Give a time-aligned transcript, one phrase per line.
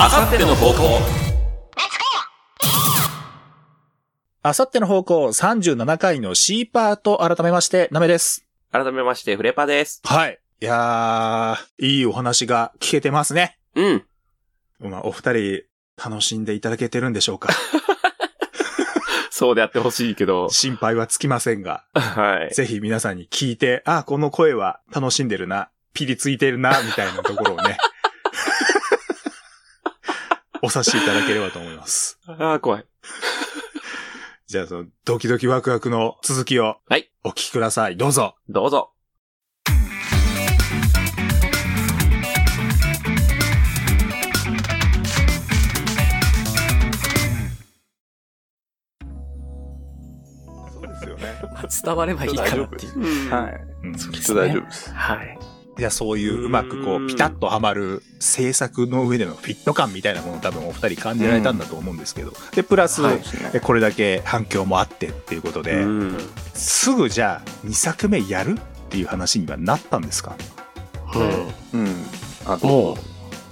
[0.00, 1.00] あさっての方向
[4.44, 8.46] あさっての方向37回の C パート改めまして、なめです。
[8.70, 10.00] 改めまして、フレパです。
[10.04, 10.38] はい。
[10.60, 13.58] いやー、いいお話が聞けてますね。
[13.74, 14.04] うん。
[14.78, 15.62] まあ、お二人、
[15.96, 17.48] 楽しんでいただけてるんでしょうか
[19.32, 20.48] そうであってほしいけど。
[20.48, 22.54] 心配はつきませんが、はい。
[22.54, 27.78] ぜひ皆さんに聞いて、あ、この声は楽しんでるな、ピリついてるな、みたいなところをね、
[30.62, 32.18] お察しいただければと思います。
[32.26, 32.84] ああ、怖い。
[34.46, 37.10] じゃあ、その、ドキドキワクワクの続きを、はい。
[37.22, 37.96] お聞きください。
[37.96, 38.34] どうぞ。
[38.48, 38.92] どうぞ。
[50.72, 51.34] そうですよね。
[51.84, 53.30] 伝わればいいかなっていう。
[53.30, 53.60] はい。
[53.84, 54.92] うんきっと大丈夫です。
[54.92, 55.38] はい。
[55.78, 62.32] いや、そういううまくこうんう、ピタッとはまる制作の上でのフィット感みたいなものを多分お二人感じられたんだと思うんですけど。
[62.52, 63.02] で、プラス、
[63.62, 66.16] これだけ反響もあってっていうことで、うん。
[66.52, 70.36] すぐじゃあ2作目やるっていう話にはなったんですか？
[71.72, 71.88] うん。
[72.44, 72.98] あと、も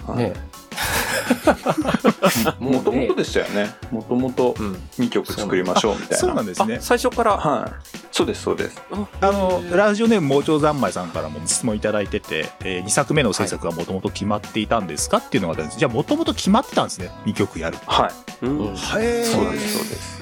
[0.09, 0.35] う、はいね。
[2.61, 3.75] もともとでしたよね。
[3.91, 4.73] もともとうん。
[4.99, 6.17] 2曲作りましょうみたいな。
[6.17, 6.81] そうなんですねあ、。
[6.81, 7.33] 最初から。
[7.37, 7.73] はい。
[8.13, 8.81] そうです、そうです。
[9.21, 15.79] あの、ラジオネーム、盲腸三昧さんからも質問いただいてて、え2作目の制作がもともと決まっていたんですかっていうのがあったんです。
[15.79, 17.11] じゃあ、もともと決まってたんですね。
[17.27, 17.79] 2曲やる。
[17.87, 18.11] は
[18.43, 18.47] い。
[18.47, 18.59] うん。
[18.59, 20.17] うんはいそうです、そうです。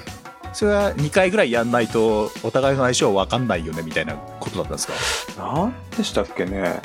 [0.52, 4.86] それは2回ぐらいやんないと、お互いの相性わかんないよね、みたいなことだったんです
[5.36, 5.42] か？
[5.42, 6.80] なんでしたっけね。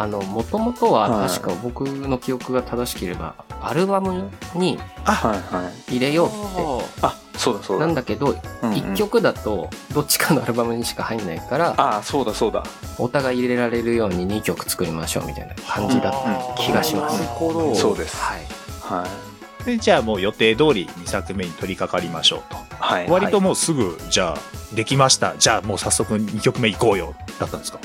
[0.00, 5.92] あの、もともとははい確か僕の記憶が正しければ、アルバムにはい、はい。
[5.96, 6.30] 入れようっ
[7.02, 7.80] あ、そうだ、そうて。
[7.80, 7.86] だ。
[7.86, 12.62] なんだけど、うんうん一曲だとどっちかのアルバムにしか入んないから、あ、そうだ、そうだ。
[12.98, 16.12] お互い入れられるように2曲作りましょうみたいな感じだっ
[16.56, 17.14] た気がします。
[17.14, 17.74] なるほど。
[17.74, 18.16] そうです。
[18.16, 18.40] はい。
[19.02, 19.64] はい。
[19.64, 22.56] でじゃあもう予定通り2作目に取り掛かりましょうと。
[22.78, 23.10] はい。
[23.10, 25.36] 割ともうすぐ、じゃあ、できました。
[25.36, 27.14] じゃあもう早速2曲目行こうよ。
[27.40, 27.80] だったんですか？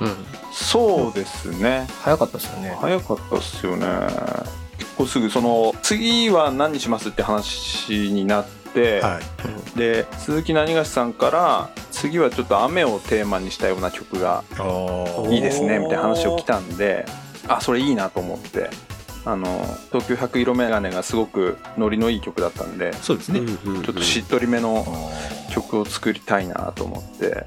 [0.00, 0.16] うん。
[0.56, 1.86] そうですね。
[2.02, 2.76] 早かったですよね。
[2.80, 3.86] 早かったっすよね。
[4.78, 9.78] 結構すぐ、その、次は何にしますって話になって、はい。
[9.78, 17.04] で鈴木何がしさんから次はちょっと雨をテーマにしたような曲がおいいですねみたいな話を来たんで
[17.46, 18.70] あそれいいなと思って
[19.26, 19.46] あの
[19.88, 23.40] 東京百色メガネがすごくノリのいい曲だったんでそうですね。
[23.40, 27.44] ちょっとしっとりめのあ曲を作りたいなと思って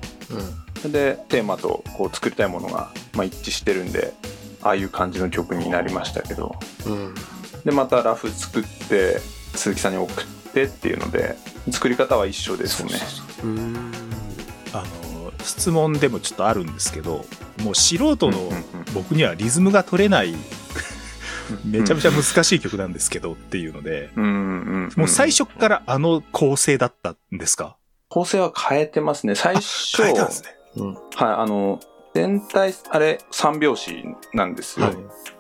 [0.84, 0.92] うん。
[0.92, 4.14] でテーマとこう作りたいものが、まあ、一致してるんで
[4.62, 7.16] ああいう感じの曲になりましたけどうん。
[7.64, 9.20] でまたラフ作って
[9.56, 11.36] 鈴木さんに送ってっていうので
[11.72, 12.92] 作り方は一緒ですね。
[13.44, 13.92] うん。
[14.74, 17.26] あの、質問でもちょっとあるんですけど、
[17.64, 18.52] もう素人の
[18.94, 20.36] 僕にはリズムが取れない、
[21.66, 27.78] めちゃめちゃ難しい曲なんですけどっていうので、もう最初からあの構成だったんですか？
[28.10, 29.36] 構成は変えてますね。
[29.36, 30.50] 最初、変えたんですね。
[30.78, 30.94] うん。
[30.94, 31.80] はい、あの、
[32.16, 33.92] 全体、あれ、三拍子
[34.34, 34.88] なんですよ。
[34.88, 34.96] はい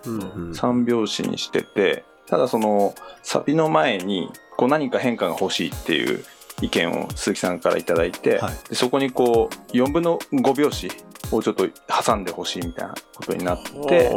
[0.05, 0.53] うん。
[0.55, 2.93] 三拍子にしてて、ただその、
[3.23, 6.23] サビの前に、こう何か変化が欲しいっていう
[6.61, 10.87] 意見を鈴木さんからいただいて、はいでそこにこう、4分の5拍子
[11.31, 11.67] をちょっと
[12.03, 14.11] 挟んでほしいみたいなことになって、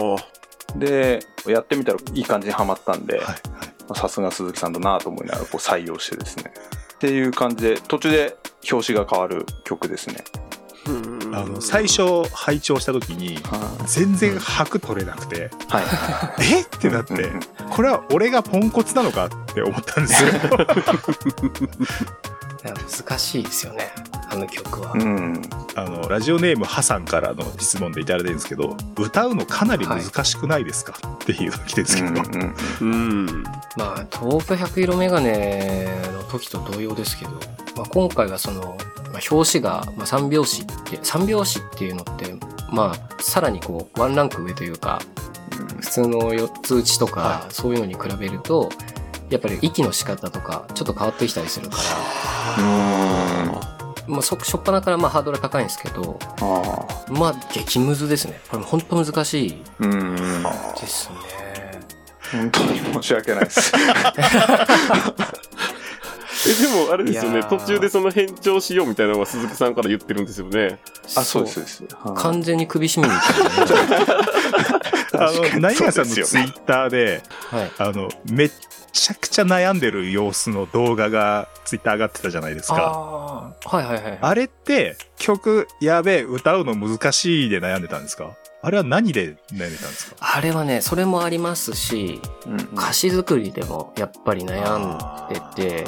[0.77, 3.21] で、やってみたらいい感じにはまったんで、
[3.94, 6.53] さすが鈴木さんだなと思いながらこう採用してですね。
[6.94, 8.37] っていう感じで、途中で
[8.71, 10.25] 表紙が変わる曲ですね。
[10.87, 15.84] うんあの、最初拝聴した時に、はい全然拍取れなくて、はい。
[16.41, 16.62] え？
[16.62, 17.31] ってなって
[17.71, 19.27] これは俺がポンコツなのか？
[19.27, 20.31] って思ったんですよ。
[22.65, 23.93] 難しいですよね。
[24.31, 24.93] あの曲は。
[24.93, 25.43] うん。
[25.75, 32.47] あの、ラジオネームハさんからの質問でいただいてるんですけど、歌うのかなり難しくないですか、っていうのが来てるんですけど、
[32.83, 33.43] うん。
[33.77, 37.32] まあ、東京百色メガネの時と同様ですけど、
[37.76, 38.76] まあ、今回はその、
[39.12, 42.35] まあ、表紙が、まあ、三拍子って、三拍子っていうのって、
[42.70, 45.00] まあ、さらにこう、ワンランク上というか、
[45.81, 48.70] 普通の四つ打ちとか、はそういうのに比べると、
[49.32, 51.76] やっぱり息の仕方とか、ちょっと変わってきたりするか
[52.58, 52.62] ら、
[54.06, 57.12] まあ、そ、しょっぱなからまあハードル高いんですけど、ああ。
[57.12, 58.40] まあ、激ムズですね。
[58.50, 60.17] これ本当難しいうん。
[60.17, 61.17] ですね。
[62.31, 63.73] 本当に申し訳ないです。
[66.44, 67.43] え、でもあれですよね。
[67.44, 70.81] 途中でその返聴しようみたいなのは鈴木さんから言ってるんですよね。
[71.17, 71.85] あ、そうです、そうです。
[71.94, 74.23] はい完全に首絞めに行ってるね。
[75.14, 77.73] あの、何がさんのツイッターで、はい。
[77.78, 78.50] あの、めっ
[78.93, 82.77] ちゃくちゃ悩んでる様子の動画がツイッター上がってたじゃないですか。
[82.77, 83.77] ああ。
[83.77, 84.19] はいはいはい。
[84.21, 88.37] あれって、曲、やべえ、歌うの難しいで悩んでたんですか？
[88.65, 90.17] あれは何で悩んでたんですか？
[90.21, 94.99] あれはね、それもありますし、うん歌詞作りでもやっぱり悩ん
[95.33, 95.85] でて、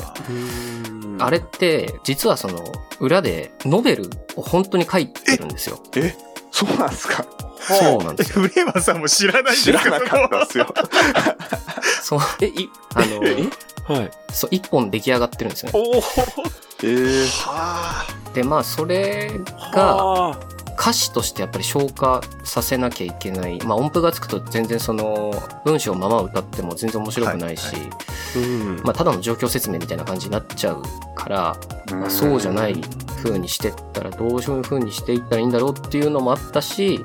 [1.19, 2.65] あれれって実はその
[3.01, 5.79] 裏でノベルを本当に書いてるんですよ。
[5.97, 6.15] え
[6.51, 7.25] そうなんですか？
[7.65, 8.43] そうなんですよ。
[8.47, 10.75] フレーマンさんも知らないんです知らなかったですよ。
[12.03, 13.49] そう、え、い、あの、え
[13.93, 14.11] はい。
[14.33, 15.79] そう、一本出来上がってるんですよね。
[15.79, 16.03] おお
[16.83, 19.31] えー、はで、まあ、それ
[19.73, 20.39] がが、
[20.79, 23.59] 歌詞としてやっぱり消化させなきゃいけない。
[23.65, 25.33] まあ、音符がつくと全然その、
[25.65, 27.89] 文章をまま歌っても全然面白くないし、はいは
[28.37, 28.77] うん。
[28.83, 30.83] まあ、ただの状況説明みたいな感じになっちゃう
[31.15, 31.57] から、
[31.93, 32.77] まあ、そうじゃない
[33.25, 37.01] 風にしてったらどういう風にしていったらいいんだろうっていうのもあったし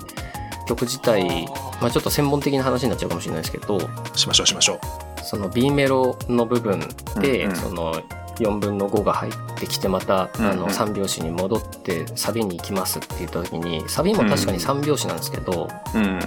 [0.70, 1.48] 曲自体、
[1.82, 3.80] まあ、ちょっと専門的な話になっちゃうかもしれないですけど
[4.16, 4.80] しましょうしましょう。
[5.24, 6.80] その B メロの部分
[7.20, 7.96] で、うんうんその
[8.40, 16.20] 4分の5が入ってきてまた、うんうんあの3拍子に戻ってサビに行きますって言った時にサビも確かに3拍子なんですけど、うん。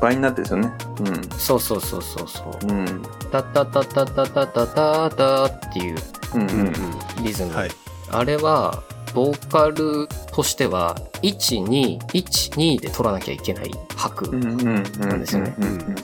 [0.00, 0.72] 倍になってるんですよね。
[1.36, 2.78] そうそうそうそうそううん。
[2.78, 3.02] うん。
[3.30, 5.98] 「タタタタタタタタタ」っていう
[6.34, 6.42] うん。
[6.42, 6.72] ううんん。
[7.22, 7.70] リズム、はい。
[8.10, 8.82] あれは、
[9.14, 14.28] ボーカルとしては、1、2、1、2で取らなきゃいけない拍。
[14.28, 14.44] うん。
[14.44, 14.64] うん。
[14.98, 15.94] なんですよねうん。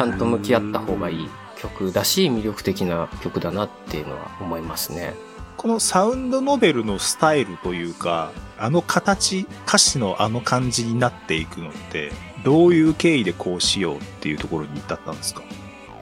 [0.00, 5.14] ゃんと向き合った方がいい曲だし、魅力的な曲だなっていうのは思いますね。
[5.56, 12.10] このサウンドノベルのスタイルというか、あの形、歌詞のあの感じになっていくのって、
[12.42, 15.42] どういう経緯でこうしようっていうところに至ったんですか？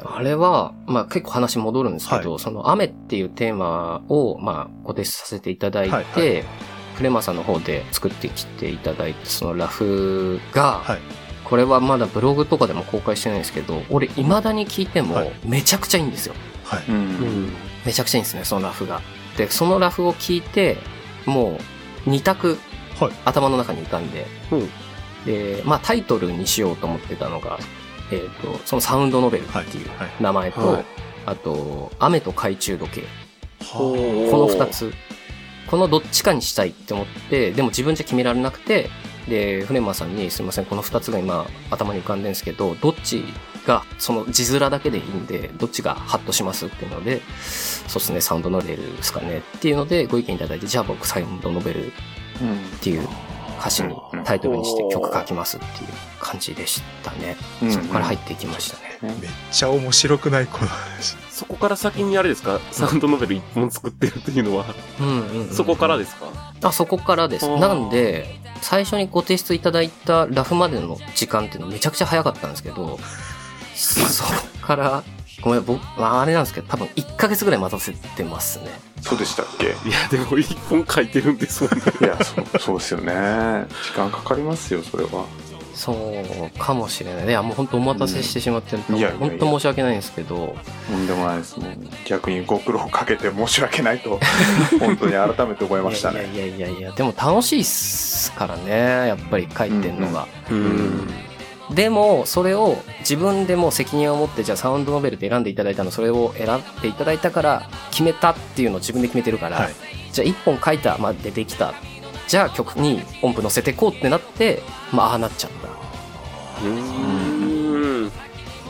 [0.04, 6.44] あれは、まあ結構話戻るんですけど、はその雨っていうテーマを、まあご提出させていただいて、はいはい
[7.00, 10.98] フレマさんの方で作ってきていただいて、そのラフが、はい。
[11.44, 16.34] これはまだブログとかでも公開してないんですけど、俺未だに聞いてもはいめちゃくちゃいいんですよ。
[16.62, 16.84] はい。
[16.86, 16.92] う。
[16.92, 17.52] うんん。
[17.86, 19.00] めちゃくちゃいいんですね、そのラフが。
[19.38, 20.76] で、そのラフを聞いて、
[21.24, 21.58] も
[22.06, 22.58] う2択
[23.00, 24.68] はい頭の中に浮かんで、うん
[25.24, 27.58] で、まあタイトルにしようと思ってたのが、
[28.10, 30.84] えっ、と、そのサウンドノベルっていうはいはい名前と、はい
[31.26, 33.04] あと、雨と懐中時計。
[33.72, 34.92] この2つ。
[35.70, 38.90] このどっちかにしたいって思って、でも自分じゃ決められなくて、
[39.28, 43.24] で、フレマーさんにすいません、この2つが今頭に浮かんでるんですけど、どっち
[43.66, 47.22] が、その字面だけでいいんで、どっちがハッとしますっていうので、
[47.86, 51.92] そうですね、サウンドノベルですかねっていうのでご意見いただいて、じゃあ僕サウンドノベルっ
[52.80, 53.08] ていう
[53.60, 57.36] 歌詞にタイトルにして曲書きますっていう感じでしたね。
[57.62, 57.72] うん。
[57.72, 59.14] そこから入っていきましたね。
[59.20, 60.66] めっちゃ面白くないこの。
[60.66, 61.16] 話。
[61.30, 62.58] そこから先にあれですか？
[62.72, 64.64] サウンドノベル一本作ってるっていうのは、
[65.00, 66.26] うんうんうんそこからですか？
[66.62, 67.48] あ、そこからです。
[67.58, 68.26] なんで、
[68.62, 72.98] 最初にご提出いただいたラフまでの時間っていうのめちゃくちゃ早かったんですけど、
[73.74, 75.02] そこから、
[75.42, 78.66] ごめん、僕、まああれなんですけど、多分1ヶ月ぐらい待たせてますね。
[79.00, 79.66] そうでしたっけ？
[79.66, 81.82] いや、でも一本書いてるんですもんね。
[82.00, 83.66] いや、そうそうですよね。
[83.84, 85.24] 時間かかりますよ、それは。
[85.72, 87.26] そうかもしれない。
[87.26, 90.54] いや、もう本当お待たせしてしまってると、うんいや本当申し訳ないんですけど、
[90.90, 91.72] とんでもないですもう
[92.04, 94.20] 逆にご苦労かけて申し訳ないと
[94.78, 100.26] 本当に改めて思いましたねいやいやいやいや、でも楽しいっすからね、やっぱり書いてんのが。
[100.50, 101.08] うん。
[101.74, 109.74] でも、それを自分でもう責任を持って、じゃあサウンドノベルって選んでいただいたの、それを選んでいただいたから、決めたっていうのを自分で決めてるから、はい
[110.12, 111.74] じゃあ一本書いた、まあ出てきた。
[112.26, 114.62] じゃあ曲に音符乗せてこうってなって、
[114.92, 116.66] まあああなっちゃった。
[116.66, 118.10] うん。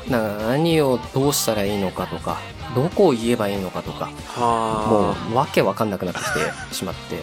[0.08, 2.38] 何をどうしたらいいのかとか、
[2.74, 6.24] どこを言えばいいのかとか、もはうわけわかんなくなってき
[6.68, 7.20] てしまって。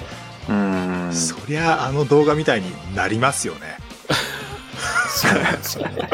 [0.50, 3.78] うんそりゃあの動画みたいになりますよね。
[5.18, 6.10] そうなんですよね。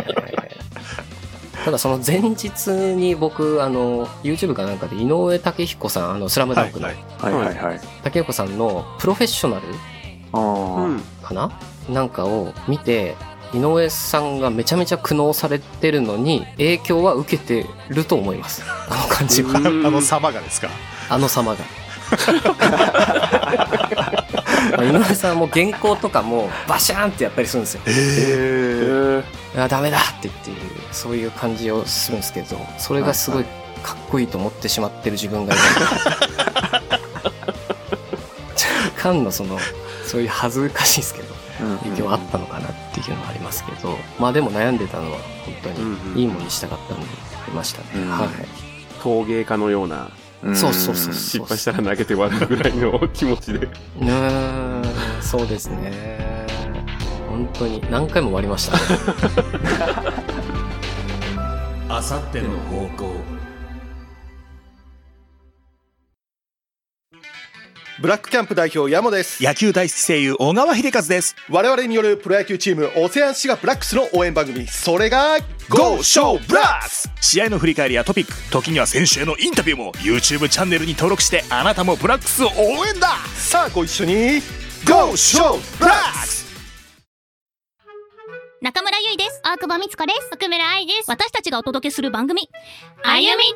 [1.66, 9.68] ただその前日に僕、あの、YouTube かなんかで井上武彦さん、あの、スラムダンクのはいはいはいはい武彦さんのプロフェッショナル。
[11.22, 11.52] かな？
[11.90, 13.16] なんかを見て、
[13.54, 18.64] 井上さんがめちゃめちゃ苦悩されてるのに影響は受けてると思います。
[18.90, 19.52] あの感じは。
[19.56, 20.70] あの様がですか？
[21.10, 21.60] あの様が。
[24.84, 27.82] 井上さんはもう原稿とかもバシャーンってやったりするんですよ。
[27.88, 29.24] ええ
[29.54, 30.58] えいやダメだって言っていう
[30.92, 33.44] そういう感じをするんですけどそれがすごい
[33.84, 35.64] かっこいいと思ってしまってる自分がいる。
[38.98, 39.60] 若干のその
[40.06, 41.34] そういう恥ずかしいですけど
[41.84, 47.06] 影響はあったのかなっていうのはありますけどまあでも悩んでたのは本当にいいものにしたかったんで
[47.44, 48.10] ありましたね、うん。
[48.10, 48.30] はい。
[49.02, 50.10] 陶芸家のような、
[50.54, 53.60] そうそうそう失敗したら投げて割るぐらいの気持ちで。
[54.02, 54.84] うーん
[55.22, 56.46] そうですね。
[57.30, 58.80] 本当に何回も割りましたね。
[61.90, 63.16] あさっての方向
[68.04, 71.38] ブラックキャンプ代表山モです野球大好き声優小川秀和です。
[71.50, 77.10] 我々によるプロ野球チームオセアンシガブラックスの応援番組それが Go Show Blast!
[77.22, 84.42] 試合の振り返りやトピック、時には選手へのインタビューも YouTube チャンネルに登録してあなたもブラックスを応援ださあご一緒に
[84.86, 86.43] Go Show Blast!
[88.64, 89.42] 中村ゆいです。
[89.44, 90.30] 大久保美津子です。
[90.32, 91.12] 奥村愛です。
[91.12, 92.50] 私たちがお届けする番組、
[93.04, 93.56] あゆみティ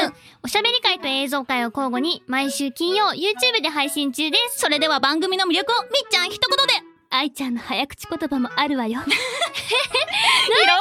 [0.00, 4.60] タイムおしゃべり会と映像会を交互に毎週金曜 YouTube で配信中です。
[4.60, 6.72] それでは番組の魅力をみっちゃん一言で
[7.10, 9.00] 愛ちゃんの早口言葉もあるわよ。
[9.04, 10.80] 何それお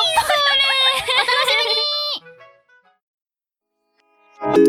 [4.48, 4.64] 楽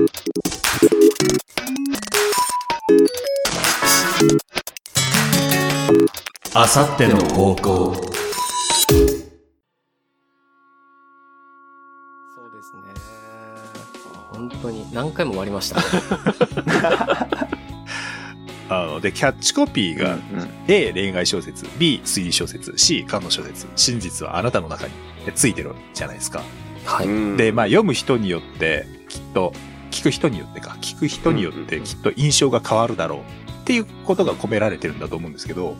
[0.00, 0.55] しみに
[6.58, 7.94] あさっての方向。
[7.94, 8.08] そうで
[12.62, 12.80] すね。
[14.32, 15.82] 本当に何回も割りましたね。
[18.70, 20.16] あの、で、キャッチコピーが
[20.66, 24.94] A 恋愛小説、B 推理小説、C 感の小説、真実はあなたの中に
[25.34, 26.42] ついてるじゃないですか。
[26.86, 29.52] はい、うんで、まあ読む人によって、きっと、
[29.90, 33.22] 聞く人によってか、聞く人によってきっと印象が変わるだろうっ
[33.66, 35.76] ていうことが込められてるんだと思うんですけど、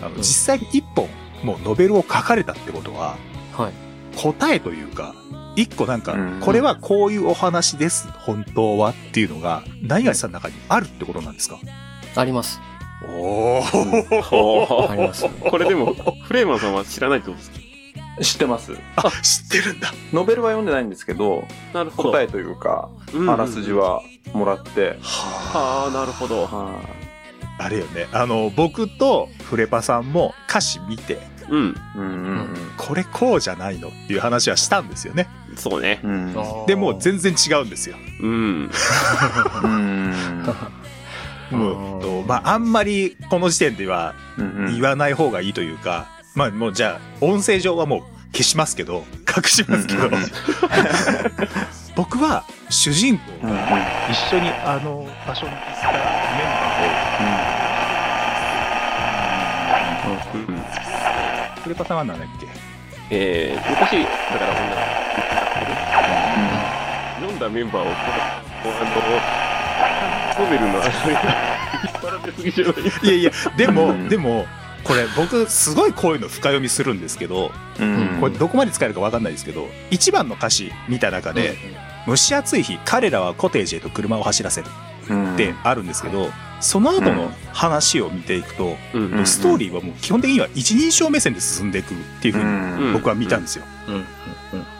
[0.00, 0.18] あの、ん。
[0.18, 1.08] 実際に一本、
[1.42, 3.16] もうノベルを書かれたってことは、
[3.52, 3.72] はい。
[4.16, 5.14] 答えというか、
[5.56, 11.58] 一個なんかうん、これはこういうお話です、本当はっていうのが、何がしさんの中にあるってことなんですか？
[12.16, 12.60] あります。
[13.02, 15.30] おほありますね。
[15.50, 17.58] これでも、フレーマンさんは知らないってことですか？
[18.22, 18.76] 知ってます。
[18.96, 19.92] あ、知ってるんだ。
[20.12, 22.12] ノベルは読んでないんですけどなるほど。
[22.12, 23.72] 答えというかうんあらすじ。
[23.72, 24.02] は
[24.34, 24.98] もらって。
[25.00, 26.42] はあ、なるほど。
[26.42, 27.09] はあ
[27.68, 28.06] れよね。
[28.12, 31.60] あの、僕とフレパさんも歌詞見て、うん。
[31.68, 32.06] いうんう
[32.42, 35.28] んこれこうじゃないのっていう話はしたんですよね。
[35.56, 36.00] そうね。
[36.02, 37.96] うんうんでも全然違うんですよ。
[38.22, 38.70] うん。
[39.62, 40.46] うん
[41.50, 48.02] も うと、まあ、あんまりこの時点ではうん言わない方がいいというか、まあもうじゃあ音声上はもう
[48.32, 49.04] 消しますけど、
[49.36, 50.22] 隠しますけど、うんうん
[51.96, 53.66] 僕は主人公うんうんが
[54.10, 56.59] 一緒にあの場所に行ったメうんン
[61.70, 62.46] を、フレパさんは何だっけ？
[63.12, 64.08] えー、昔、だ
[64.38, 64.76] から、こんな、
[67.16, 67.90] 読んだメンバーを、こ
[68.68, 68.84] うあ
[70.38, 74.08] の、ノベルのあれ、引っ張られすぎじゃないいやいや、でも、うん。
[74.08, 74.46] でも、
[74.84, 78.18] これ僕すごいこういうの深読みするんですけど、うん。
[78.20, 81.56] これどこまで使えるかわかんないですけど、一番の歌詞見た中で、
[82.06, 84.68] 蒸し暑い日、彼らはコテージへと車を走らせる。
[84.68, 86.28] うんってあるんですけど、
[86.60, 88.76] その後の話を見ていくと、
[89.24, 92.92] ストーリーはもう基本的には一人称目線で進んでいくっていうふうにうん。
[92.92, 93.64] 僕は見たんですよ。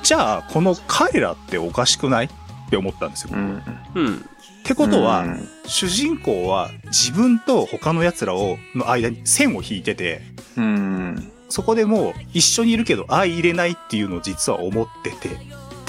[0.02, 2.30] じゃあ、この彼らっておかしくないっ
[2.70, 3.30] て思ったんですよ。
[3.32, 3.62] うん。
[3.94, 4.16] うん。
[4.16, 4.18] っ
[4.64, 5.48] てことは、うん。
[5.66, 10.20] 主人公は自分と他の奴らを、の間に線を引いてて、
[10.56, 11.32] うん。
[11.48, 15.36] そこでもう一緒にいるけど相入れないっていうのを実は思ってて、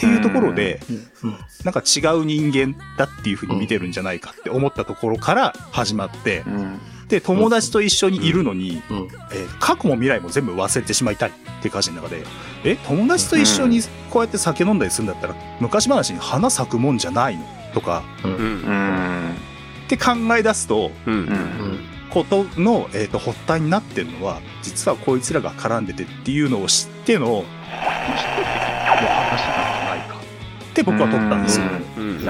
[0.02, 0.80] っていうところで、
[1.24, 6.80] うんなんか違う人間だっていう風に見てるんじゃないかって思ったところから始まってう、ん。
[7.08, 9.08] で、友達と一緒にいるのに、うん。
[9.32, 12.24] えー過去も未来も全部忘れてしまいたいっていう歌詞の中で、
[12.64, 17.46] え、友達と一緒にこうやって酒飲んだりするんだったら、昔話に花咲くもんじゃないの？
[17.76, 18.04] とか。
[19.86, 20.90] って考え出すと。
[22.10, 27.46] ことの、えー、と発端になってるのは実はこいつらが絡んでてっていうのを知っての
[30.84, 31.66] て僕は取ったんですよ。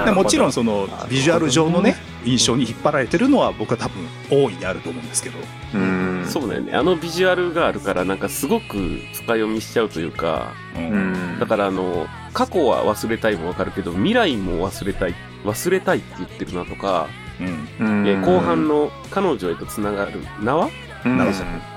[0.04, 5.38] でもちろんそのビジュアル上のね印象に引っ張られてるのは僕は多分大いにあると思うんですけど。
[5.74, 6.24] うん。
[6.26, 6.72] そうだよね。
[6.72, 8.76] あのビジュアルがあるから、なんかすごく
[9.12, 11.38] 深読みしちゃうというか、うん。
[11.40, 17.08] だからあの、過去は忘れたいもわかるけど、未来も忘れたい、忘れたいって言ってるなとか、
[17.40, 17.86] うん。
[17.86, 18.08] うん。
[18.08, 20.68] え後半の彼女へと繋がる縄、
[21.04, 21.18] うん。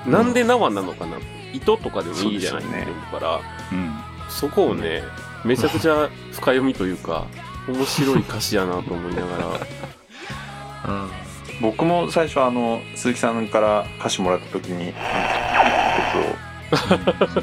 [0.06, 1.18] なんで縄なのかな？
[1.54, 3.02] 糸とかでもいいじゃないそうですよね。
[3.12, 3.42] だから、
[3.72, 3.94] うん。
[4.30, 5.04] そこをね、
[5.46, 7.28] めちゃくちゃ深読みというか、
[7.68, 9.46] 面白い歌詞やなと思いながら、
[10.90, 11.10] うん。
[11.62, 14.94] 僕も最初あの鈴木さんから歌詞もらった時に一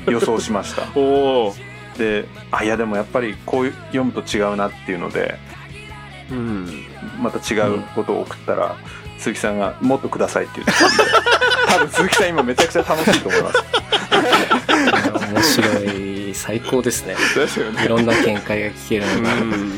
[0.04, 0.82] つを予想しました。
[0.99, 1.54] おお、
[1.97, 5.38] であいやでもやっぱりこう読むと違うなっていうので
[6.30, 6.85] うん、
[7.21, 8.76] また違うことを送ったら、
[9.18, 11.04] 鈴木さんが「もっとください」って言ってたんで
[11.68, 13.64] 多分鈴木さん今めちゃくちゃ楽しいと思います。
[15.32, 17.15] 面白い最高ですね。
[17.35, 19.53] ですよいろんな見解が聞けるのが、うん。
[19.53, 19.73] うん、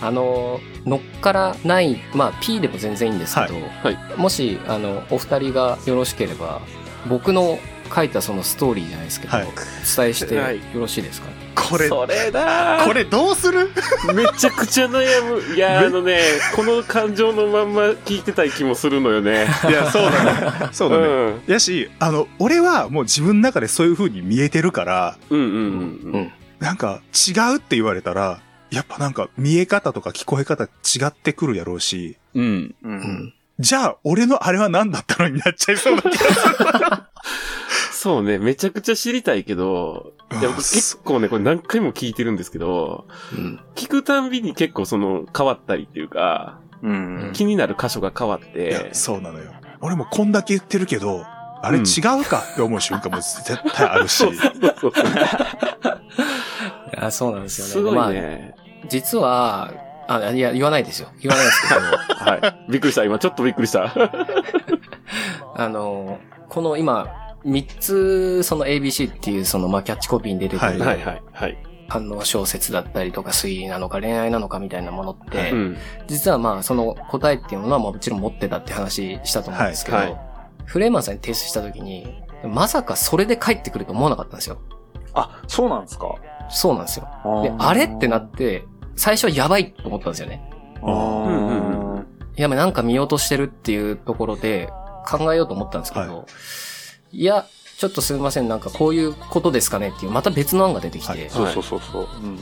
[0.00, 3.98] あの乗っからないまあ P でも全然いいんですけど、はい。
[4.16, 6.60] もしあのお二人がよろしければ
[7.08, 7.58] 僕の
[7.94, 9.46] 書いたそのストーリーじゃないですけど、はい。
[9.46, 10.60] お伝えしてよはい。
[10.74, 13.70] ろしいですか、これそれだこれどうする？
[14.14, 15.54] めちゃくちゃ悩む。
[15.54, 16.20] いや、あのね、
[16.54, 19.46] この感情のまんま聞いてたい気もするのよね。
[19.68, 21.42] いやそうだねそうだね、うん。
[21.46, 25.58] やしあの俺はもう自分の中でそういう風に見えてるからうんうんうう
[26.18, 26.20] ん。
[26.22, 26.32] ん。
[26.60, 30.68] なんか違うって言われたらやっぱなんか見え方とか聞こえ方違
[31.06, 32.16] ってくるやろうし。
[32.34, 32.74] うん。
[32.82, 33.34] ううんん。
[33.58, 36.56] じゃあ俺のあれは何だったのになっちゃいそうな気がする
[38.00, 43.06] そうね、めちゃくちゃ知りたいけど、いや僕結構ね、これ何回も聞いてるんですけど、
[43.36, 43.60] うん。
[43.74, 47.30] 聞くたんびに結構その変わったりっていうか、うん。
[47.34, 49.50] 気になる箇所が変わって、そうなのよ。
[49.80, 51.24] 俺もこんだけ言ってるけど
[51.60, 51.84] あれうん。
[51.84, 54.92] 違うかって思う瞬間も絶対あるし、 そうそうそう
[56.98, 57.72] あ そうなんですよね。
[57.72, 58.54] すごまあいね。
[58.88, 59.72] 実は
[60.06, 61.08] あいや言わないですよ。
[61.20, 61.80] 言わないですけど
[62.30, 62.70] はい。
[62.70, 63.02] びっくりした。
[63.02, 63.92] 今ちょっとびっくりした。
[65.56, 71.58] あのこの今3つその ABC っていうそのまあキャッチコピーに出てくる、はいはいはいはい。
[71.88, 75.76] 反応小説だったりとか推理なのか恋愛なのかみたいなものって、うん。
[76.06, 80.20] 実はまあその答えっていうものはもちろん持ってたって話したと思うんですけど、はいはい
[80.68, 84.58] フレーマンさんに提出した時に、まさかそれで帰ってくると思わなかったんですよ。
[85.14, 86.14] あそうなんですか？
[86.50, 87.08] そうなんですよ。
[87.08, 90.50] あで、あれってなって、最初はやばいと思ったんですよね。
[90.82, 92.06] あーうんうん
[92.36, 94.68] いや、なんか見落としてるっていうところで
[95.06, 96.26] 考えようと思ったんですけど、、はい
[97.12, 97.46] や、
[97.78, 101.30] ちょっとすみません、なんかこういうことですかねっていう、また別の案が出てきて、はい。
[101.30, 102.38] そうそうそうそう、うん。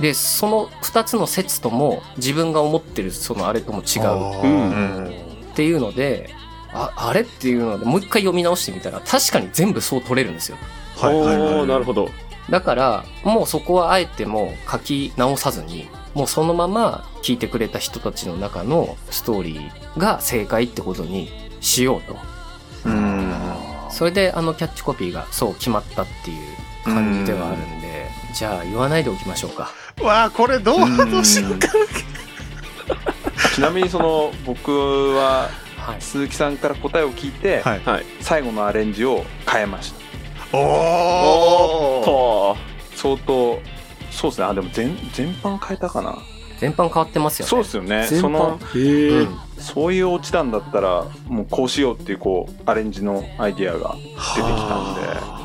[0.00, 5.52] で、その二つの説とも自分が思ってるそのあれとも違う。
[5.52, 6.30] っていうので、
[6.72, 10.58] あ、あれっていうので、もう一回読み直してみたら、確かに全部そう取れるんですよ。
[10.96, 11.52] はいはいはい。
[11.60, 12.08] おー、なるほど。
[12.50, 21.30] だから、もうそこはあえてもう書き直さずに、もうそのまま聞いてくれた人たちの中のストーリーが正解ってことに
[21.60, 22.16] しようと。
[22.86, 23.09] うん
[24.00, 26.46] それであのキャッチコピーがそう決まったっていう
[26.84, 29.72] 感じではあるんで、じゃあ言わないでおきましょうか。
[30.00, 31.10] わあこれどううん。
[31.10, 31.68] どうしようか
[33.54, 36.00] ちなみにその僕ははい。
[36.00, 37.80] 鈴木さんから答えを聞いて、はい。
[37.80, 38.06] はい。
[38.22, 39.92] 最後のアレンジを変えまし
[40.50, 40.56] た。
[40.56, 42.56] おおと、
[42.96, 43.60] 相当
[44.10, 44.46] そうですね。
[44.46, 46.16] あでも全全般変えたかな
[46.60, 47.48] 全般変わってますよね。
[47.48, 49.38] そうですよね全般そのへえうん。
[49.58, 55.40] そういうオチなんだったらもうこうしようっていうこうアレンジのアイディアが出てきたんで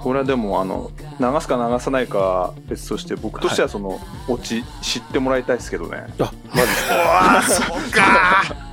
[0.00, 6.94] これはでもあの流すか流さないかは別として僕としてはそのオチ知ってもらいたいですけどね、あ、マジですか。
[6.94, 8.68] わあそうか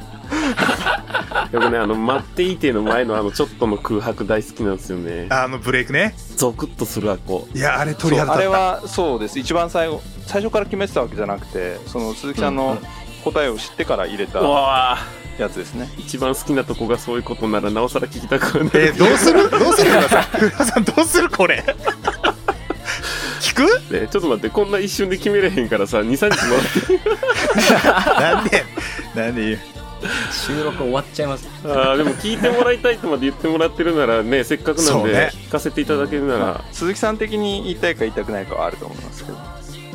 [1.51, 5.27] でもね、あの、待っていての前のあの、ちょっとの空白大好きなんですよね。
[5.29, 7.47] あのブレイクねゾクッとするあこ。
[7.53, 12.77] いやあれそう鳥肌立ったあれはそうです一番最後最初から決めてたわけじゃなくてその鈴木さんの
[13.23, 14.39] 答えを知ってから入れた
[15.37, 15.89] やつですね。
[15.97, 18.71] 一番好きなとこがそういうことならなおさら聞きたくはない。
[18.75, 19.49] えーどうする？
[19.49, 19.91] どうする？
[19.95, 21.63] 皆さん皆さんどうするこれ？
[23.41, 23.93] 聞聞く？
[23.93, 28.43] ねちょっと待って、こんな一瞬で決めれへんからさ、2、3日もらって。
[28.43, 28.65] なんで
[29.15, 29.57] なんで
[30.31, 31.47] 収録終わっちゃいます。
[31.63, 39.37] あーでも聞いてもらいたいとまで言ってもらってるならね、せっかくなんで聞かせていただけるなら、鈴木さん的に言いたいか言いたくないかはあると思いますけど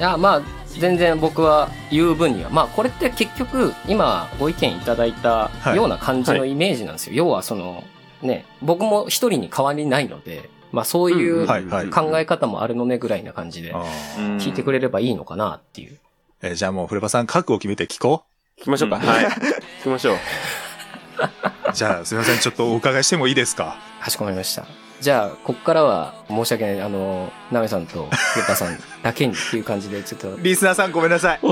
[0.01, 2.49] いや、まあ、全然僕は言う分には。
[2.51, 7.13] まあ、これって結局、今ご意見いただいたはいような感じのイメージなんですよ。
[7.15, 7.85] 要はその、
[8.23, 13.75] ね、僕も一人に変わりないので、まあそういううんはいはい考え方もあるのねぐらいな感じで
[14.39, 15.99] 聞いてくれればいいのかなっていう。
[16.43, 18.25] えーじゃあもう、古場さん、覚悟を決めて聞こ
[18.59, 18.97] 聞きましょうか。
[18.99, 19.25] はい。
[19.27, 20.15] 聞きましょう。
[20.15, 21.73] う。
[21.75, 23.77] じゃあ、すみません、ちょっとお伺いしてもいいですか？
[24.03, 24.65] かしこまりました。
[25.01, 26.81] じゃあ、こっからは申し訳ない。
[26.83, 31.41] あの、ナメさんとユタさんだけにっていう感じで、ちょっと、リスナーさんごめんなさい。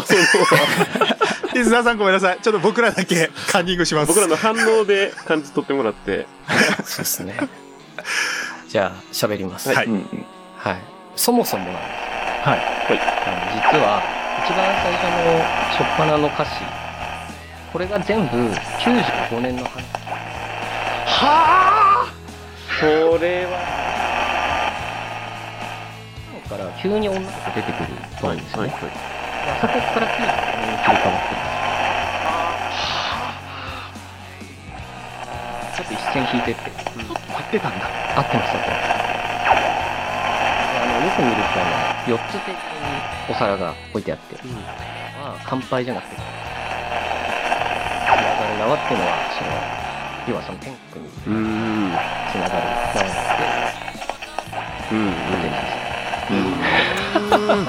[1.55, 2.39] リスナーさんごめんなさい。
[2.43, 4.09] ちょっと僕らだけカンニングします。
[4.09, 6.27] 僕らの反応で感じ取ってもらって。
[6.85, 7.39] そうですね。
[8.69, 9.73] じゃあ、喋ります。
[9.73, 9.89] はい
[10.59, 10.77] はい。
[11.17, 11.85] そもそもなんです
[12.49, 12.59] はい。
[12.59, 12.97] あの
[13.73, 14.03] 実は、
[14.45, 16.51] 一番最初の初っ端の歌詞、
[17.73, 19.83] これが全部95年の話。
[22.79, 22.87] そ
[23.19, 23.59] れは。
[26.49, 27.88] から急に女の子出てくる
[28.21, 28.69] と思うんですよね。
[28.71, 28.93] はい。
[29.49, 30.21] あそこから95
[30.57, 31.59] 年に切り替わってるんです
[35.77, 36.43] ちょっと一線引い。
[36.43, 36.61] てって、
[37.35, 37.85] 合ってたんだ。
[38.17, 38.81] 合ってます、合ってます。
[40.79, 41.64] あの、よく見ると、あ
[42.09, 42.57] の、4つ手に
[43.29, 44.03] お皿が置い。
[44.03, 44.37] てあって、
[45.21, 48.97] まあ、乾杯じゃなくて、つながる縄ってい。
[48.97, 49.88] うのは、その、
[50.29, 51.11] 要はその天国に。
[51.25, 52.62] つながる
[52.95, 53.47] 縄なので、
[54.93, 55.11] うん。
[55.31, 55.49] 出て
[56.33, 56.41] る
[57.57, 57.67] ん。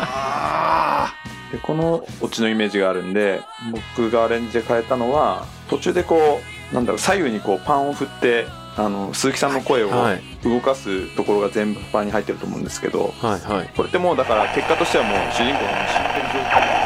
[1.52, 3.14] でこのオチのイメージがあるん。
[3.14, 3.42] で
[3.98, 6.42] 僕がアレンジで変えたのは途中でこ
[6.72, 6.86] うなん。
[6.86, 8.46] だろう左右にこうパンを振って
[8.78, 9.54] あの鈴木さん。
[9.54, 9.90] の声を。
[10.44, 12.64] 動かすところが全部パンに入ってると思うん。
[12.64, 13.40] ですけどはい。
[13.42, 13.70] はい。
[13.76, 16.79] これってもうだから結果としてはもう主人公がもう知ってる状態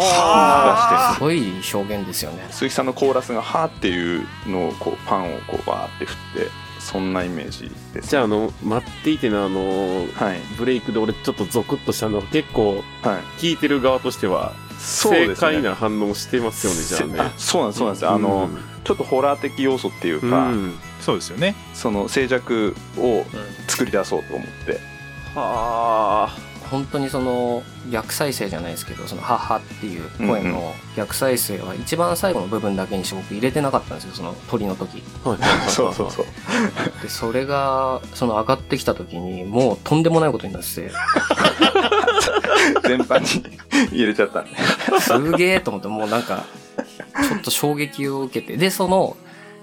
[0.00, 2.46] はすごい表現ですよね。
[2.50, 17.32] 鈴木さんのコーラスが「はーっていうのをこうパンをこうバーって振ってそんなイメージですじゃあ、あの、待っていてのあの、はいブレイクで俺ちょっとゾクッとしたのは結構、はい聞いてる側としては、正そうですね解な反応してますよね、じゃあね。
[17.36, 20.72] そうなんですそうなんですあの、うんちょっとホラー的要素っていううか、ん。
[21.02, 21.54] そうですよね。
[21.74, 23.24] その静寂を
[23.68, 24.80] 作り出そうと思って、
[25.34, 26.49] はあ。
[26.70, 35.02] 本当にその逆再生じゃないですけど、そのハッハっていう声の逆再生は一番最後の部分だけにして僕入れてなかったんですよ、その鳥の時。
[35.68, 36.26] そうそうそう。
[37.02, 40.90] で、それが、その上がってきた時にもうとんでもないことになってて、
[42.86, 44.42] 全般に入れちゃった。
[44.42, 44.50] んで
[45.00, 46.44] すげえと思って、もうなんか、
[47.28, 49.16] ちょっと衝撃を受けて、で、その、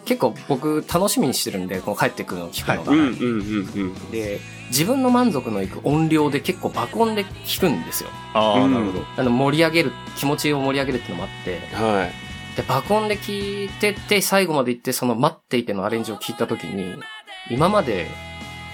[0.07, 2.91] 結構僕楽しみにしてるんで、この帰ってくるのを聞くのが。
[2.93, 4.11] うんうんうんうん。
[4.11, 4.39] で、
[4.69, 8.09] 自分の満足のいく音量で結構爆音で聞くんですよ。
[8.33, 9.05] ああ、うんなるほど。
[9.17, 12.55] あの、盛り上げる、気持ちを盛り上げるっていうのもあって、はい。
[12.55, 16.95] で、爆音で聞いてて、最後まで行って、その待っていてのアレンジを聞いたときに、
[17.51, 18.07] 今まで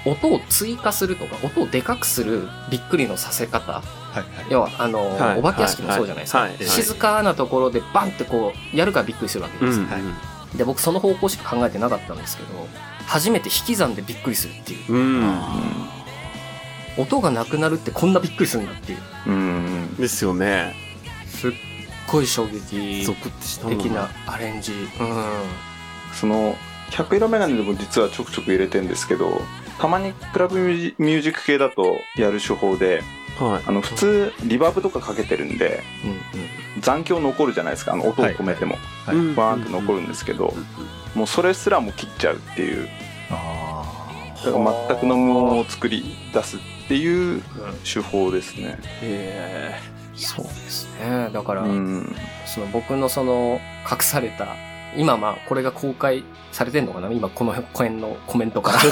[0.05, 3.73] 音を追加するとか、音をでかくするびっくりのさせ方。
[3.73, 3.81] は
[4.15, 4.25] いはい。
[4.51, 6.39] 要は、あの、はいお化け屋敷もそうじゃないですか。
[6.41, 9.79] はいはい静かなところでバンってこう、やるからびっくりするわけです。
[9.79, 10.13] うんうん。
[10.55, 12.67] で、僕その方向しか考えてなかったんですけど、
[13.05, 14.93] 初めて引き算でびっくりするっていう。
[14.93, 15.33] うん。
[16.97, 18.99] 音がなくなるってこんなびっくりするんだっていう。
[19.27, 19.39] うんう
[19.93, 20.75] んですよね。
[21.27, 21.51] すっ
[22.07, 23.05] ごい衝撃
[23.67, 24.73] 的なアレンジ。
[24.99, 25.25] うん。
[26.13, 26.55] その
[26.91, 29.41] 100色メガネでも実はちょくちょく入れてんですけど
[29.79, 33.01] たまにクラブミュージミュージック系だとやる手法で
[33.39, 33.63] はい。
[33.65, 35.81] あの普通リバーブとかかけてるんで
[36.83, 37.93] 残響残るじゃないですか。
[37.93, 39.15] あの音を止めても、はい。
[39.15, 39.35] うん。
[39.35, 40.53] バーンって残るんですけど、
[41.15, 42.87] もうそれすらも切っちゃうっていう。
[43.31, 43.83] あ
[44.45, 47.41] だから全くの無音を作り出すっていう
[47.83, 48.77] 手法ですね。
[49.01, 49.79] へ
[50.15, 51.29] そうですね。
[51.33, 52.15] だから、うん、
[52.45, 54.55] その僕のその隠された、
[54.95, 57.11] 今まあこれが公開されてんのかな？
[57.11, 58.79] 今この辺のコメントから。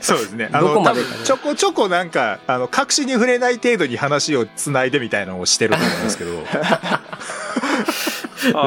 [0.00, 0.48] そうですね。
[0.52, 6.32] あの、多どちょこちょこなんか、あの、隠しに触れない程度に話を繋いでみたいなのをしてると思うんですけど。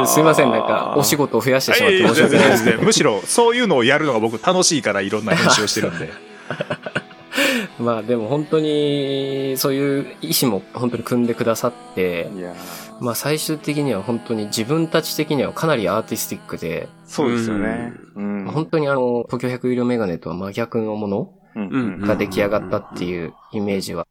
[0.08, 2.82] すいません、なんかお仕事を増やしてしまって申し訳ないですけど。
[2.84, 6.14] むしろ、そういうのをやるのが僕楽しいからいろんな編集をしてるんで。
[7.80, 12.30] まあでも本当にそういう意思も本当に組んでくださって、
[13.02, 17.94] まあ最終的には本当に自分たち的にはかなりアーティスティックで、そうですよね。
[18.16, 24.08] うん本当にあの、東京百色メガネとは真逆のものうんうんが出来上がったっていうイメージは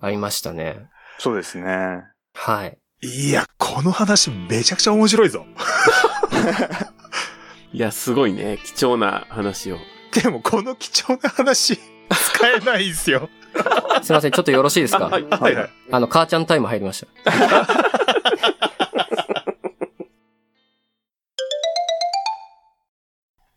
[0.00, 0.88] ありましたね。
[1.18, 2.02] そうですね。
[2.34, 2.78] はい。
[3.02, 5.44] いや、この話めちゃくちゃ面白いぞ。
[7.72, 8.58] いや、すごいね。
[8.64, 9.78] 貴重な話を
[10.12, 11.78] でもこの貴重な話、
[12.10, 13.28] 使えないんすよ。
[14.02, 15.06] すいません、ちょっとよろしいですか？
[15.08, 15.22] はい。
[15.24, 15.70] はいはい。
[15.90, 17.32] あの、母ちゃんタイム入りました。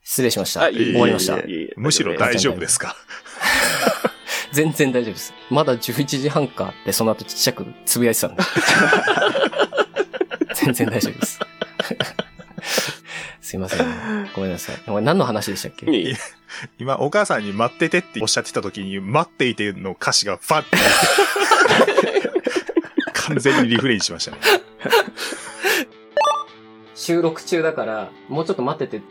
[0.04, 0.62] 失礼しました。
[0.72, 1.38] 終わりました
[1.78, 2.96] むしろ大丈夫ですか？
[4.54, 5.34] 全然大丈夫です。
[5.50, 8.44] まだ11時半かってその後ちっちゃくつぶやいてたんで。
[10.56, 11.40] 全然大丈夫です。
[13.46, 13.86] すいません。
[14.34, 14.78] ごめんなさい。
[14.88, 15.86] これ何の話でしたっけ？
[16.80, 20.78] 今、お母さんに待っててっておっしゃってた時に、待っていての歌詞がファッて。
[23.14, 24.38] 完全にリフレインしましたね。
[26.96, 29.06] 収録中だから、もうちょっと待ってて。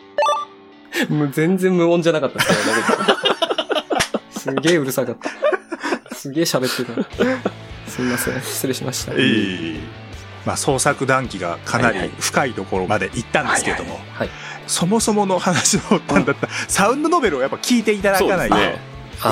[1.09, 2.57] もう全然無音じゃなかったですね。
[4.33, 5.31] すげえうるさかった。
[6.15, 7.05] すげえ喋ってた。
[7.89, 8.41] すみません。
[8.43, 9.13] 失礼しました。
[9.13, 10.04] ええ
[10.47, 14.31] まあ、創作談義がかなり深いところまで行ったんですけれども、はい。
[14.67, 18.57] そもそもの話の発端だった、サウンドノベルをやっぱ聞いていただかないと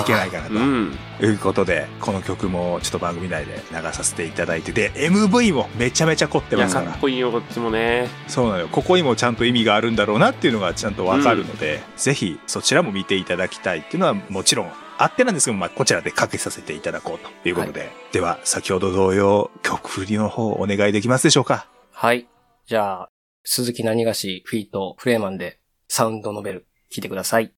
[0.00, 0.54] いけないかなと。
[0.54, 0.98] うん。
[1.20, 6.98] いうことで、この曲もちょっと番組内で流させていただいて、で、MV もめちゃめちゃ凝ってますからかっ。
[7.00, 8.08] こいいよ、こっちもね。
[8.26, 8.68] そうなのよ。
[8.68, 17.90] ここにもちゃんと意味があるんだろうなっていうのがちゃんとわかるので、ぜひそちらも見ていただきたいっていうのはもちろんあってなんですけど、まあ、こちらでかけさせていただこうということで。
[18.12, 21.66] では、先ほど同様、曲振りの方お願いできますでしょうか？
[21.90, 22.28] はい。
[22.66, 23.08] じゃあ、
[23.42, 27.52] 鈴木何がしフィートフレーマンでサウンドノベル聴いてください。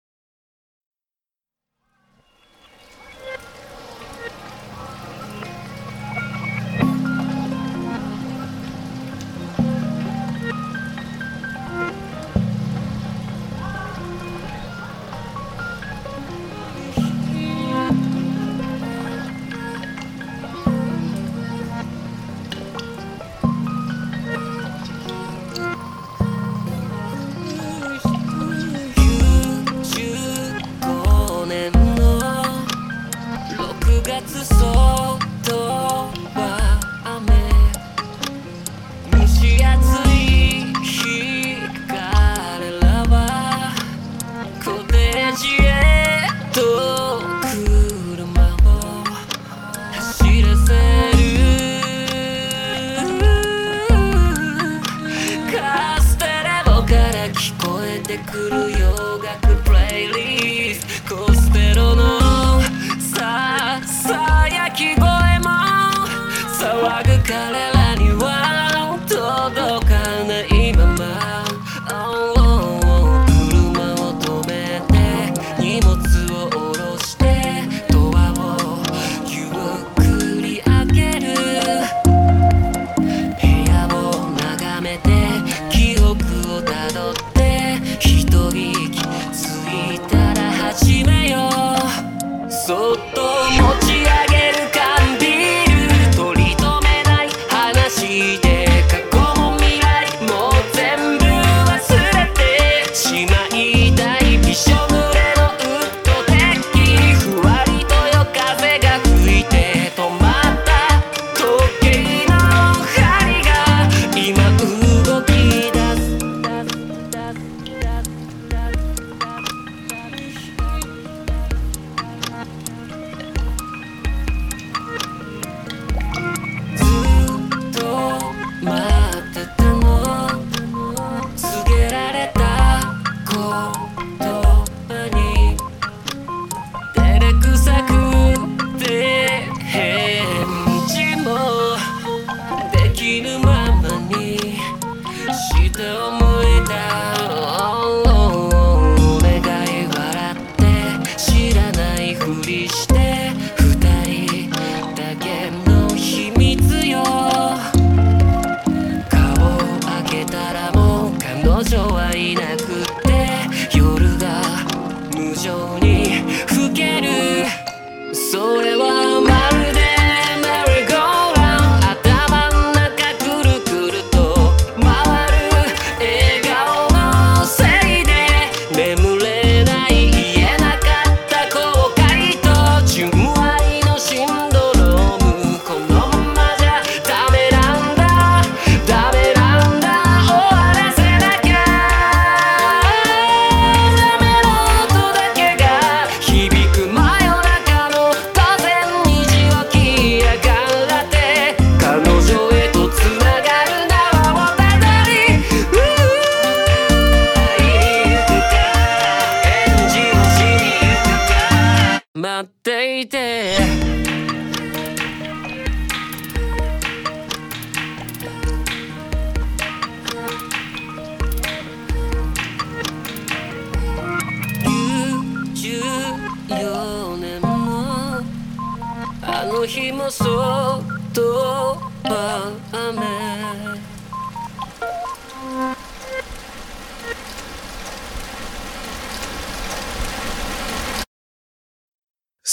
[59.85, 60.34] 楽プ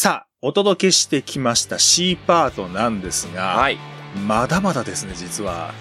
[0.01, 3.77] さあ、お届けしてきました C パートなんですが、はい。
[4.25, 5.75] まだまだですね、実は、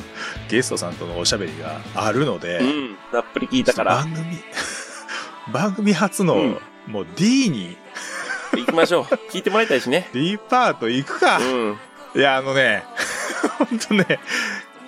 [0.48, 2.96] ゲストさんとのおしゃべりがあるので、うん。
[3.12, 3.96] たっぷり聞いたから。
[3.96, 4.24] 番組、
[5.52, 7.76] 番組初の、うんもう D に、
[8.56, 9.04] 行きましょう。
[9.30, 10.08] 聞いてもらいたいしね。
[10.14, 11.36] D パート行くか。
[11.36, 11.78] うん。
[12.14, 12.82] いや、あのね、
[13.58, 14.20] ほんとね、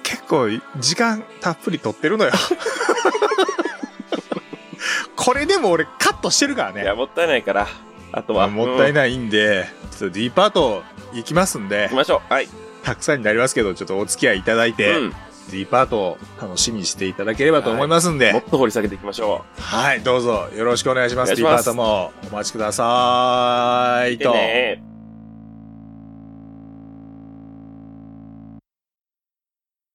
[0.03, 0.49] 結構
[0.79, 2.33] 時間たっぷり取ってるのよ。
[5.15, 6.85] これでも俺カットしてるからね。
[6.85, 7.69] いや、もったいないから。
[8.13, 8.49] あとまあは。
[8.49, 8.53] い。
[8.53, 12.33] もったいないんで、ちょっと D パート行きますんで行き、ましょう。
[12.33, 12.49] はい。
[12.83, 15.13] たくさんになりますけど、ちょっとお付き合いいただいて、うん。
[15.51, 21.33] D パートを楽しみにしていただければと思いますんで、もっと掘り下げていきましょはい、どうぞよろしくお願いします。
[21.33, 24.09] D しますパートもお待ちくださう。
[24.11, 24.19] い。
[24.19, 24.33] でと。
[24.33, 24.98] ね